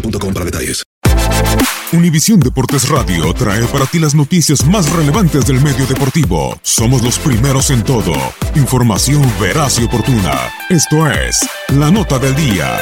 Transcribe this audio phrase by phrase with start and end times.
[0.00, 0.82] boostmobile.com para.
[1.92, 6.58] Univisión Deportes Radio trae para ti las noticias más relevantes del medio deportivo.
[6.62, 8.12] Somos los primeros en todo.
[8.54, 10.50] Información veraz y oportuna.
[10.68, 12.80] Esto es La Nota del Día.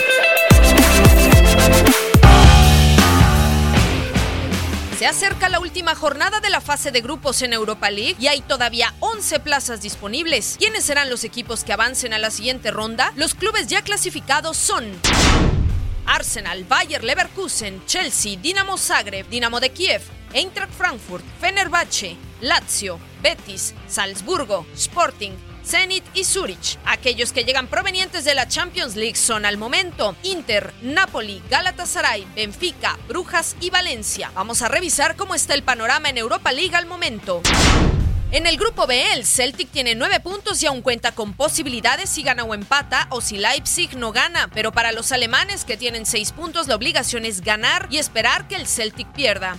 [4.99, 8.41] Se acerca la última jornada de la fase de grupos en Europa League y hay
[8.41, 10.57] todavía 11 plazas disponibles.
[10.59, 13.13] ¿Quiénes serán los equipos que avancen a la siguiente ronda?
[13.17, 14.85] Los clubes ya clasificados son
[16.07, 24.67] Arsenal, Bayer Leverkusen, Chelsea, Dinamo Zagreb, Dinamo de Kiev, Eintracht Frankfurt, Fenerbahce, Lazio, Betis, Salzburgo,
[24.75, 25.33] Sporting,
[25.65, 26.79] Zenit y Zurich.
[26.85, 32.99] Aquellos que llegan provenientes de la Champions League son al momento Inter, Napoli, Galatasaray, Benfica,
[33.09, 34.31] Brujas y Valencia.
[34.35, 37.43] Vamos a revisar cómo está el panorama en Europa League al momento.
[38.35, 42.25] En el grupo B, el Celtic tiene nueve puntos y aún cuenta con posibilidades si
[42.25, 44.51] gana o empata o si Leipzig no gana.
[44.53, 48.57] Pero para los alemanes que tienen seis puntos, la obligación es ganar y esperar que
[48.57, 49.57] el Celtic pierda.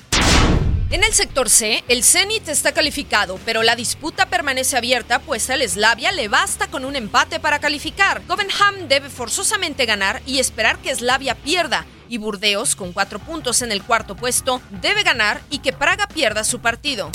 [0.89, 5.65] En el sector C, el Zenit está calificado, pero la disputa permanece abierta, pues al
[5.65, 8.23] Slavia le basta con un empate para calificar.
[8.27, 11.85] Govenham debe forzosamente ganar y esperar que Slavia pierda.
[12.09, 16.43] Y Burdeos, con cuatro puntos en el cuarto puesto, debe ganar y que Praga pierda
[16.43, 17.09] su partido.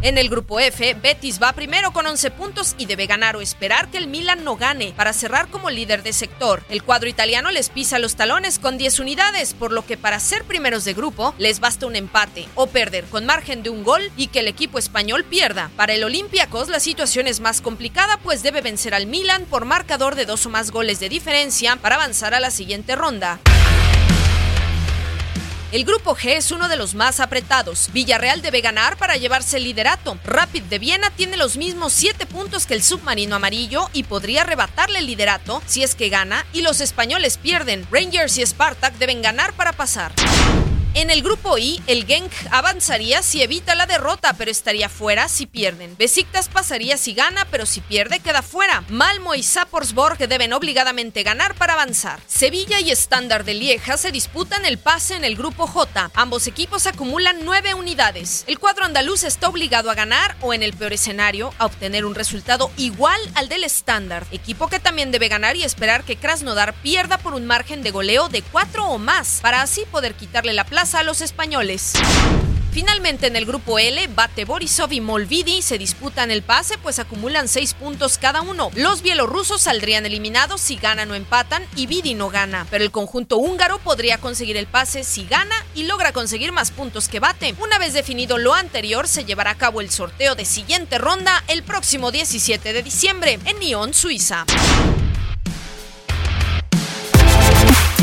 [0.00, 3.90] En el grupo F, Betis va primero con 11 puntos y debe ganar o esperar
[3.90, 6.62] que el Milan no gane para cerrar como líder de sector.
[6.68, 10.44] El cuadro italiano les pisa los talones con 10 unidades, por lo que para ser
[10.44, 14.28] primeros de grupo les basta un empate o perder con margen de un gol y
[14.28, 15.68] que el equipo español pierda.
[15.74, 20.14] Para el Olympiacos la situación es más complicada, pues debe vencer al Milan por marcador
[20.14, 23.40] de dos o más goles de diferencia para avanzar a la siguiente ronda.
[25.70, 27.90] El grupo G es uno de los más apretados.
[27.92, 30.18] Villarreal debe ganar para llevarse el liderato.
[30.24, 35.00] Rapid de Viena tiene los mismos 7 puntos que el submarino amarillo y podría arrebatarle
[35.00, 37.86] el liderato si es que gana y los españoles pierden.
[37.90, 40.12] Rangers y Spartak deben ganar para pasar.
[41.00, 45.46] En el grupo I, el Genk avanzaría si evita la derrota, pero estaría fuera si
[45.46, 45.94] pierden.
[45.96, 48.82] Besiktas pasaría si gana, pero si pierde queda fuera.
[48.88, 52.18] Malmo y Saporsborg deben obligadamente ganar para avanzar.
[52.26, 56.10] Sevilla y Standard de Lieja se disputan el pase en el grupo J.
[56.14, 58.42] Ambos equipos acumulan nueve unidades.
[58.48, 62.16] El cuadro andaluz está obligado a ganar o, en el peor escenario, a obtener un
[62.16, 67.18] resultado igual al del Standard, equipo que también debe ganar y esperar que Krasnodar pierda
[67.18, 70.87] por un margen de goleo de cuatro o más, para así poder quitarle la plaza
[70.94, 71.92] a los españoles.
[72.72, 77.48] Finalmente en el grupo L, Bate Borisov y Molvidi se disputan el pase pues acumulan
[77.48, 78.70] seis puntos cada uno.
[78.74, 83.38] Los bielorrusos saldrían eliminados si ganan o empatan y Vidi no gana, pero el conjunto
[83.38, 87.54] húngaro podría conseguir el pase si gana y logra conseguir más puntos que Bate.
[87.60, 91.62] Una vez definido lo anterior, se llevará a cabo el sorteo de siguiente ronda el
[91.64, 94.44] próximo 17 de diciembre en Nyon, Suiza.